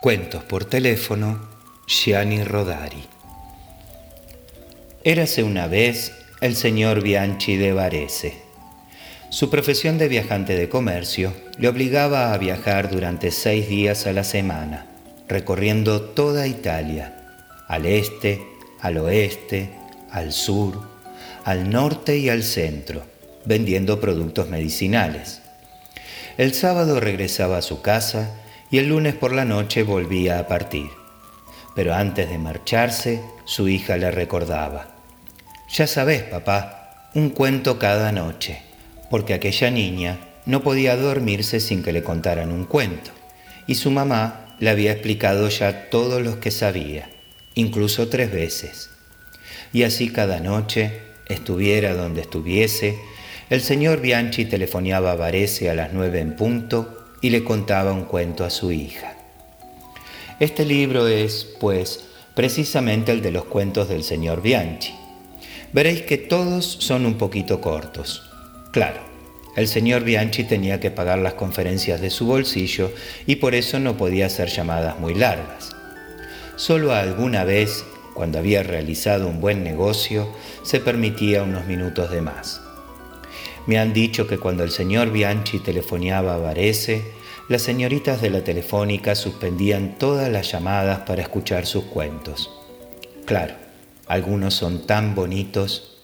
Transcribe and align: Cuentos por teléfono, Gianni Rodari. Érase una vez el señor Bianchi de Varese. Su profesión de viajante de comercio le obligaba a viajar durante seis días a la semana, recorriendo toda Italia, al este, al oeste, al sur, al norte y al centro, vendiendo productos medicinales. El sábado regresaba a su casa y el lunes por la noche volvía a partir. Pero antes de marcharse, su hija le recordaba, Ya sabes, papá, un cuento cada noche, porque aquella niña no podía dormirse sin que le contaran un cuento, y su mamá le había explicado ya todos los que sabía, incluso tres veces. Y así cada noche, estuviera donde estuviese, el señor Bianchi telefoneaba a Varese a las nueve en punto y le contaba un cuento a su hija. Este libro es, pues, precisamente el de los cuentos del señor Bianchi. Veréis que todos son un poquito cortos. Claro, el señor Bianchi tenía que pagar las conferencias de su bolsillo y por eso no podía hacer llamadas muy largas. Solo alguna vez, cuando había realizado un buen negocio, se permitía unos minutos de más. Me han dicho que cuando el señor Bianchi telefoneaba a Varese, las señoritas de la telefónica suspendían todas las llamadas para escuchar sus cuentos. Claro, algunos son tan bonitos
Cuentos 0.00 0.44
por 0.44 0.64
teléfono, 0.64 1.40
Gianni 1.88 2.44
Rodari. 2.44 3.02
Érase 5.02 5.42
una 5.42 5.66
vez 5.66 6.12
el 6.40 6.54
señor 6.54 7.02
Bianchi 7.02 7.56
de 7.56 7.72
Varese. 7.72 8.34
Su 9.30 9.50
profesión 9.50 9.98
de 9.98 10.06
viajante 10.06 10.54
de 10.54 10.68
comercio 10.68 11.32
le 11.58 11.66
obligaba 11.66 12.32
a 12.32 12.38
viajar 12.38 12.90
durante 12.90 13.32
seis 13.32 13.68
días 13.68 14.06
a 14.06 14.12
la 14.12 14.22
semana, 14.22 14.86
recorriendo 15.26 16.00
toda 16.00 16.46
Italia, 16.46 17.34
al 17.66 17.84
este, 17.84 18.40
al 18.80 18.98
oeste, 18.98 19.70
al 20.12 20.32
sur, 20.32 20.80
al 21.42 21.70
norte 21.70 22.18
y 22.18 22.28
al 22.28 22.44
centro, 22.44 23.02
vendiendo 23.46 23.98
productos 23.98 24.48
medicinales. 24.48 25.40
El 26.36 26.54
sábado 26.54 27.00
regresaba 27.00 27.58
a 27.58 27.62
su 27.62 27.82
casa 27.82 28.44
y 28.70 28.78
el 28.78 28.88
lunes 28.88 29.14
por 29.14 29.32
la 29.32 29.44
noche 29.44 29.82
volvía 29.82 30.38
a 30.38 30.46
partir. 30.46 30.90
Pero 31.74 31.94
antes 31.94 32.28
de 32.28 32.38
marcharse, 32.38 33.22
su 33.44 33.68
hija 33.68 33.96
le 33.96 34.10
recordaba, 34.10 34.88
Ya 35.70 35.86
sabes, 35.86 36.22
papá, 36.22 37.10
un 37.14 37.30
cuento 37.30 37.78
cada 37.78 38.12
noche, 38.12 38.62
porque 39.10 39.34
aquella 39.34 39.70
niña 39.70 40.18
no 40.44 40.62
podía 40.62 40.96
dormirse 40.96 41.60
sin 41.60 41.82
que 41.82 41.92
le 41.92 42.02
contaran 42.02 42.52
un 42.52 42.64
cuento, 42.64 43.10
y 43.66 43.74
su 43.76 43.90
mamá 43.90 44.56
le 44.58 44.70
había 44.70 44.92
explicado 44.92 45.48
ya 45.48 45.88
todos 45.90 46.22
los 46.22 46.36
que 46.36 46.50
sabía, 46.50 47.10
incluso 47.54 48.08
tres 48.08 48.32
veces. 48.32 48.90
Y 49.72 49.82
así 49.82 50.10
cada 50.10 50.40
noche, 50.40 51.00
estuviera 51.26 51.94
donde 51.94 52.22
estuviese, 52.22 52.98
el 53.50 53.60
señor 53.60 54.00
Bianchi 54.00 54.44
telefoneaba 54.44 55.12
a 55.12 55.16
Varese 55.16 55.70
a 55.70 55.74
las 55.74 55.92
nueve 55.92 56.20
en 56.20 56.36
punto 56.36 56.97
y 57.20 57.30
le 57.30 57.44
contaba 57.44 57.92
un 57.92 58.04
cuento 58.04 58.44
a 58.44 58.50
su 58.50 58.72
hija. 58.72 59.14
Este 60.40 60.64
libro 60.64 61.08
es, 61.08 61.44
pues, 61.58 62.04
precisamente 62.34 63.10
el 63.10 63.22
de 63.22 63.32
los 63.32 63.44
cuentos 63.44 63.88
del 63.88 64.04
señor 64.04 64.42
Bianchi. 64.42 64.94
Veréis 65.72 66.02
que 66.02 66.16
todos 66.16 66.64
son 66.64 67.04
un 67.06 67.14
poquito 67.14 67.60
cortos. 67.60 68.30
Claro, 68.70 69.00
el 69.56 69.66
señor 69.66 70.04
Bianchi 70.04 70.44
tenía 70.44 70.78
que 70.78 70.92
pagar 70.92 71.18
las 71.18 71.34
conferencias 71.34 72.00
de 72.00 72.10
su 72.10 72.26
bolsillo 72.26 72.92
y 73.26 73.36
por 73.36 73.56
eso 73.56 73.80
no 73.80 73.96
podía 73.96 74.26
hacer 74.26 74.48
llamadas 74.48 75.00
muy 75.00 75.14
largas. 75.14 75.74
Solo 76.54 76.92
alguna 76.92 77.42
vez, 77.42 77.84
cuando 78.14 78.38
había 78.38 78.62
realizado 78.62 79.26
un 79.26 79.40
buen 79.40 79.64
negocio, 79.64 80.28
se 80.62 80.78
permitía 80.78 81.42
unos 81.42 81.66
minutos 81.66 82.10
de 82.10 82.20
más. 82.20 82.60
Me 83.68 83.78
han 83.78 83.92
dicho 83.92 84.26
que 84.26 84.38
cuando 84.38 84.64
el 84.64 84.70
señor 84.70 85.12
Bianchi 85.12 85.58
telefoneaba 85.58 86.36
a 86.36 86.38
Varese, 86.38 87.12
las 87.50 87.60
señoritas 87.60 88.22
de 88.22 88.30
la 88.30 88.42
telefónica 88.42 89.14
suspendían 89.14 89.98
todas 89.98 90.30
las 90.30 90.50
llamadas 90.50 91.00
para 91.00 91.20
escuchar 91.20 91.66
sus 91.66 91.84
cuentos. 91.84 92.50
Claro, 93.26 93.52
algunos 94.06 94.54
son 94.54 94.86
tan 94.86 95.14
bonitos 95.14 95.97